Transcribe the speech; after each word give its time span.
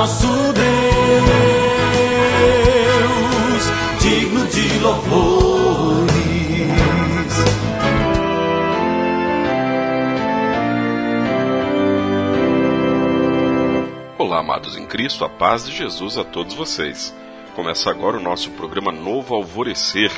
nosso 0.00 0.26
Deus, 0.26 0.64
digno 4.00 4.46
de 4.46 4.78
louvores. 4.78 6.10
Olá, 14.16 14.38
amados 14.38 14.78
em 14.78 14.86
Cristo, 14.86 15.22
a 15.22 15.28
paz 15.28 15.66
de 15.66 15.76
Jesus 15.76 16.16
a 16.16 16.24
todos 16.24 16.54
vocês. 16.54 17.14
Começa 17.54 17.90
agora 17.90 18.16
o 18.16 18.22
nosso 18.22 18.50
programa 18.52 18.90
Novo 18.90 19.34
Alvorecer. 19.34 20.10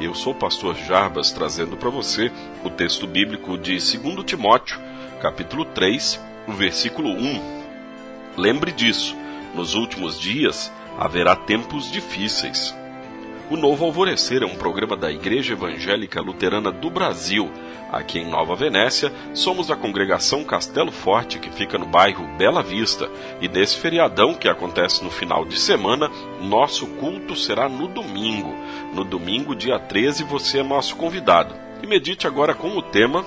Eu 0.00 0.12
sou 0.12 0.32
o 0.32 0.36
pastor 0.36 0.74
Jarbas, 0.74 1.30
trazendo 1.30 1.76
para 1.76 1.88
você 1.88 2.32
o 2.64 2.70
texto 2.70 3.06
bíblico 3.06 3.56
de 3.56 3.74
2 3.74 4.24
Timóteo, 4.24 4.80
capítulo 5.22 5.64
3, 5.66 6.20
o 6.48 6.52
versículo 6.52 7.10
1. 7.10 7.60
Lembre 8.36 8.72
disso, 8.72 9.19
nos 9.54 9.74
últimos 9.74 10.18
dias 10.18 10.72
haverá 10.98 11.34
tempos 11.34 11.90
difíceis. 11.90 12.74
O 13.50 13.56
Novo 13.56 13.84
Alvorecer 13.84 14.42
é 14.42 14.46
um 14.46 14.54
programa 14.54 14.96
da 14.96 15.10
Igreja 15.10 15.54
Evangélica 15.54 16.20
Luterana 16.20 16.70
do 16.70 16.88
Brasil. 16.88 17.50
Aqui 17.90 18.20
em 18.20 18.30
Nova 18.30 18.54
Venécia, 18.54 19.12
somos 19.34 19.72
a 19.72 19.76
congregação 19.76 20.44
Castelo 20.44 20.92
Forte, 20.92 21.40
que 21.40 21.50
fica 21.50 21.76
no 21.76 21.86
bairro 21.86 22.24
Bela 22.38 22.62
Vista. 22.62 23.10
E 23.40 23.48
nesse 23.48 23.76
feriadão 23.76 24.34
que 24.34 24.48
acontece 24.48 25.02
no 25.02 25.10
final 25.10 25.44
de 25.44 25.58
semana, 25.58 26.08
nosso 26.40 26.86
culto 26.86 27.34
será 27.34 27.68
no 27.68 27.88
domingo. 27.88 28.54
No 28.94 29.02
domingo, 29.02 29.56
dia 29.56 29.80
13, 29.80 30.22
você 30.22 30.60
é 30.60 30.62
nosso 30.62 30.94
convidado. 30.94 31.52
E 31.82 31.88
medite 31.88 32.28
agora 32.28 32.54
com 32.54 32.76
o 32.76 32.82
tema 32.82 33.24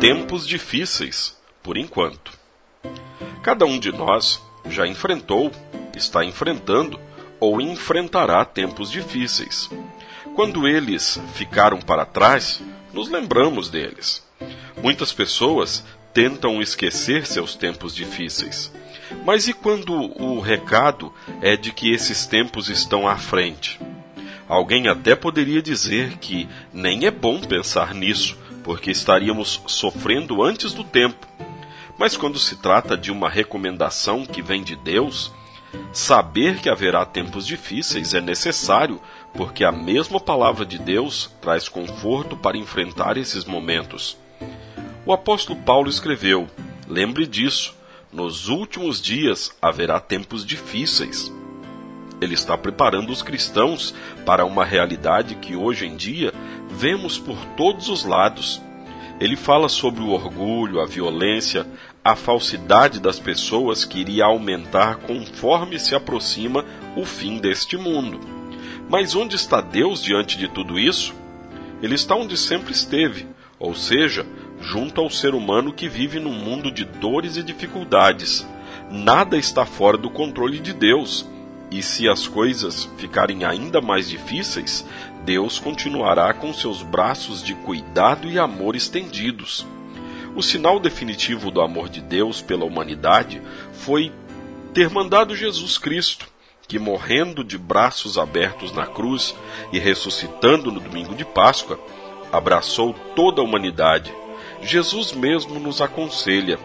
Tempos 0.00 0.46
difíceis, 0.46 1.36
por 1.62 1.76
enquanto. 1.76 2.32
Cada 3.42 3.64
um 3.64 3.78
de 3.78 3.92
nós 3.92 4.42
já 4.68 4.86
enfrentou, 4.86 5.50
está 5.96 6.24
enfrentando 6.24 6.98
ou 7.40 7.60
enfrentará 7.60 8.44
tempos 8.44 8.90
difíceis. 8.90 9.70
Quando 10.34 10.66
eles 10.66 11.20
ficaram 11.34 11.80
para 11.80 12.04
trás, 12.04 12.62
nos 12.92 13.08
lembramos 13.08 13.70
deles. 13.70 14.26
Muitas 14.82 15.12
pessoas 15.12 15.84
tentam 16.12 16.60
esquecer 16.60 17.26
seus 17.26 17.54
tempos 17.54 17.94
difíceis. 17.94 18.72
Mas 19.24 19.46
e 19.46 19.52
quando 19.52 19.92
o 19.94 20.40
recado 20.40 21.12
é 21.40 21.56
de 21.56 21.72
que 21.72 21.92
esses 21.92 22.26
tempos 22.26 22.68
estão 22.68 23.06
à 23.06 23.16
frente? 23.16 23.78
Alguém 24.48 24.88
até 24.88 25.14
poderia 25.14 25.62
dizer 25.62 26.16
que 26.18 26.48
nem 26.72 27.06
é 27.06 27.10
bom 27.10 27.40
pensar 27.40 27.94
nisso, 27.94 28.36
porque 28.64 28.90
estaríamos 28.90 29.62
sofrendo 29.66 30.42
antes 30.42 30.72
do 30.72 30.82
tempo. 30.82 31.27
Mas 31.98 32.16
quando 32.16 32.38
se 32.38 32.56
trata 32.56 32.96
de 32.96 33.10
uma 33.10 33.28
recomendação 33.28 34.24
que 34.24 34.40
vem 34.40 34.62
de 34.62 34.76
Deus, 34.76 35.32
saber 35.92 36.60
que 36.60 36.70
haverá 36.70 37.04
tempos 37.04 37.46
difíceis 37.46 38.14
é 38.14 38.20
necessário, 38.20 39.00
porque 39.34 39.64
a 39.64 39.72
mesma 39.72 40.20
palavra 40.20 40.64
de 40.64 40.78
Deus 40.78 41.30
traz 41.40 41.68
conforto 41.68 42.36
para 42.36 42.56
enfrentar 42.56 43.16
esses 43.16 43.44
momentos. 43.44 44.16
O 45.04 45.12
apóstolo 45.12 45.58
Paulo 45.60 45.90
escreveu: 45.90 46.48
Lembre 46.86 47.26
disso, 47.26 47.74
nos 48.12 48.48
últimos 48.48 49.02
dias 49.02 49.50
haverá 49.60 49.98
tempos 49.98 50.46
difíceis. 50.46 51.32
Ele 52.20 52.34
está 52.34 52.56
preparando 52.58 53.10
os 53.10 53.22
cristãos 53.22 53.94
para 54.24 54.44
uma 54.44 54.64
realidade 54.64 55.34
que 55.36 55.54
hoje 55.54 55.86
em 55.86 55.96
dia 55.96 56.32
vemos 56.68 57.18
por 57.18 57.38
todos 57.56 57.88
os 57.88 58.04
lados. 58.04 58.60
Ele 59.20 59.36
fala 59.36 59.68
sobre 59.68 60.02
o 60.02 60.10
orgulho, 60.10 60.80
a 60.80 60.86
violência, 60.86 61.66
a 62.04 62.14
falsidade 62.14 63.00
das 63.00 63.18
pessoas 63.18 63.84
que 63.84 63.98
iria 63.98 64.26
aumentar 64.26 64.96
conforme 64.96 65.78
se 65.78 65.94
aproxima 65.94 66.64
o 66.96 67.04
fim 67.04 67.38
deste 67.38 67.76
mundo. 67.76 68.20
Mas 68.88 69.14
onde 69.14 69.36
está 69.36 69.60
Deus 69.60 70.02
diante 70.02 70.38
de 70.38 70.48
tudo 70.48 70.78
isso? 70.78 71.12
Ele 71.82 71.94
está 71.94 72.14
onde 72.14 72.36
sempre 72.36 72.72
esteve, 72.72 73.26
ou 73.58 73.74
seja, 73.74 74.24
junto 74.60 75.00
ao 75.00 75.10
ser 75.10 75.34
humano 75.34 75.72
que 75.72 75.88
vive 75.88 76.18
num 76.18 76.32
mundo 76.32 76.70
de 76.70 76.84
dores 76.84 77.36
e 77.36 77.42
dificuldades. 77.42 78.46
Nada 78.90 79.36
está 79.36 79.66
fora 79.66 79.98
do 79.98 80.10
controle 80.10 80.58
de 80.58 80.72
Deus. 80.72 81.28
E 81.70 81.82
se 81.82 82.08
as 82.08 82.26
coisas 82.26 82.88
ficarem 82.96 83.44
ainda 83.44 83.80
mais 83.80 84.08
difíceis, 84.08 84.84
Deus 85.24 85.58
continuará 85.58 86.32
com 86.32 86.52
seus 86.54 86.82
braços 86.82 87.42
de 87.42 87.54
cuidado 87.54 88.28
e 88.30 88.38
amor 88.38 88.74
estendidos. 88.74 89.66
O 90.34 90.42
sinal 90.42 90.80
definitivo 90.80 91.50
do 91.50 91.60
amor 91.60 91.88
de 91.88 92.00
Deus 92.00 92.40
pela 92.40 92.64
humanidade 92.64 93.42
foi 93.72 94.12
ter 94.72 94.88
mandado 94.88 95.36
Jesus 95.36 95.76
Cristo, 95.76 96.26
que 96.66 96.78
morrendo 96.78 97.42
de 97.42 97.58
braços 97.58 98.16
abertos 98.16 98.72
na 98.72 98.86
cruz 98.86 99.34
e 99.72 99.78
ressuscitando 99.78 100.70
no 100.70 100.80
domingo 100.80 101.14
de 101.14 101.24
Páscoa, 101.24 101.78
abraçou 102.32 102.94
toda 103.16 103.40
a 103.40 103.44
humanidade. 103.44 104.12
Jesus 104.62 105.12
mesmo 105.12 105.58
nos 105.58 105.80
aconselha: 105.80 106.58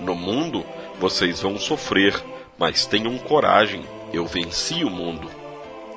No 0.00 0.14
mundo 0.14 0.64
vocês 0.98 1.40
vão 1.40 1.58
sofrer, 1.58 2.22
mas 2.58 2.84
tenham 2.86 3.16
coragem, 3.18 3.84
eu 4.12 4.26
venci 4.26 4.84
o 4.84 4.90
mundo. 4.90 5.30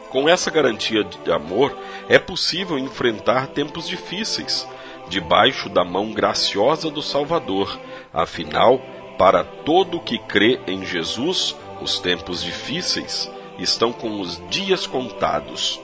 Com 0.10 0.30
essa 0.30 0.52
garantia 0.52 1.04
de 1.04 1.32
amor, 1.32 1.76
é 2.08 2.20
possível 2.20 2.78
enfrentar 2.78 3.48
tempos 3.48 3.88
difíceis, 3.88 4.68
debaixo 5.10 5.70
da 5.70 5.84
mão 5.84 6.12
graciosa 6.12 6.90
do 6.90 7.02
Salvador. 7.02 7.80
Afinal, 8.14 8.80
para 9.18 9.44
todo 9.44 10.00
que 10.00 10.20
crê 10.20 10.60
em 10.68 10.86
Jesus, 10.86 11.56
os 11.82 12.00
tempos 12.00 12.44
difíceis 12.44 13.30
estão 13.58 13.92
com 13.92 14.22
os 14.22 14.42
dias 14.50 14.86
contados. 14.86 15.80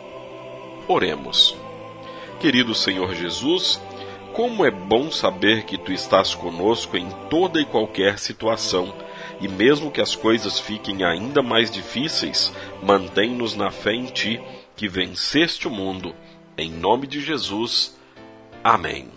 Oremos. 0.87 1.55
Querido 2.39 2.73
Senhor 2.73 3.13
Jesus, 3.13 3.81
como 4.33 4.65
é 4.65 4.71
bom 4.71 5.11
saber 5.11 5.63
que 5.63 5.77
tu 5.77 5.91
estás 5.91 6.33
conosco 6.33 6.95
em 6.95 7.09
toda 7.29 7.59
e 7.59 7.65
qualquer 7.65 8.17
situação 8.17 8.93
e 9.39 9.47
mesmo 9.47 9.91
que 9.91 10.01
as 10.01 10.15
coisas 10.15 10.59
fiquem 10.59 11.03
ainda 11.03 11.41
mais 11.41 11.71
difíceis, 11.71 12.53
mantém-nos 12.83 13.55
na 13.55 13.71
fé 13.71 13.93
em 13.93 14.05
Ti, 14.05 14.41
que 14.75 14.87
venceste 14.87 15.67
o 15.67 15.71
mundo. 15.71 16.15
Em 16.57 16.71
nome 16.71 17.07
de 17.07 17.21
Jesus. 17.21 17.97
Amém. 18.63 19.07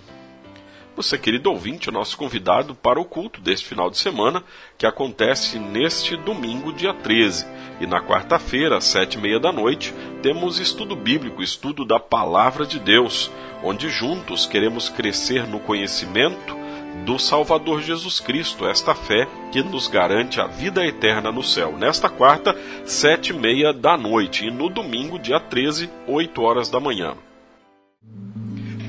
Você, 0.94 1.16
querido 1.16 1.50
ouvinte, 1.50 1.88
é 1.88 1.92
nosso 1.92 2.16
convidado 2.18 2.74
para 2.74 3.00
o 3.00 3.04
culto 3.04 3.40
deste 3.40 3.66
final 3.66 3.90
de 3.90 3.96
semana, 3.96 4.44
que 4.76 4.86
acontece 4.86 5.58
neste 5.58 6.16
domingo, 6.16 6.72
dia 6.72 6.92
13. 6.92 7.46
E 7.80 7.86
na 7.86 8.00
quarta-feira, 8.00 8.76
às 8.76 8.84
sete 8.84 9.16
e 9.16 9.20
meia 9.20 9.40
da 9.40 9.50
noite, 9.50 9.94
temos 10.22 10.60
estudo 10.60 10.94
bíblico, 10.94 11.42
estudo 11.42 11.84
da 11.84 11.98
Palavra 11.98 12.66
de 12.66 12.78
Deus, 12.78 13.30
onde 13.64 13.88
juntos 13.88 14.44
queremos 14.44 14.90
crescer 14.90 15.46
no 15.46 15.58
conhecimento 15.58 16.61
do 17.04 17.19
Salvador 17.19 17.82
Jesus 17.82 18.20
Cristo, 18.20 18.66
esta 18.66 18.94
fé 18.94 19.26
que 19.50 19.62
nos 19.62 19.88
garante 19.88 20.41
a 20.41 20.47
vida 20.47 20.86
eterna 20.86 21.32
no 21.32 21.42
céu. 21.42 21.76
Nesta 21.76 22.08
quarta, 22.08 22.56
sete 22.84 23.30
e 23.30 23.32
meia 23.32 23.72
da 23.72 23.97
noite, 23.97 24.47
e 24.47 24.50
no 24.50 24.69
domingo, 24.69 25.19
dia 25.19 25.41
13, 25.41 25.91
oito 26.06 26.42
horas 26.42 26.69
da 26.69 26.78
manhã. 26.78 27.14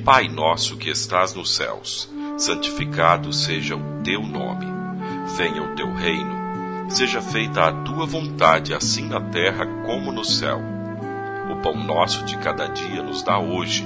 Pai 0.06 0.28
nosso 0.28 0.78
que 0.78 0.90
estás 0.90 1.34
nos 1.34 1.56
céus, 1.56 2.12
santificado 2.38 3.32
seja 3.32 3.76
o 3.76 4.04
teu 4.04 4.22
nome. 4.22 4.66
Venha 5.36 5.64
o 5.64 5.76
teu 5.76 5.92
reino. 5.94 6.44
Seja 6.90 7.22
feita 7.22 7.64
a 7.64 7.72
tua 7.72 8.06
vontade, 8.06 8.74
assim 8.74 9.08
na 9.08 9.22
terra 9.22 9.66
como 9.86 10.12
no 10.12 10.24
céu. 10.24 10.62
O 11.50 11.56
pão 11.62 11.76
nosso 11.76 12.24
de 12.26 12.38
cada 12.38 12.68
dia 12.68 13.02
nos 13.02 13.24
dá 13.24 13.40
hoje 13.40 13.86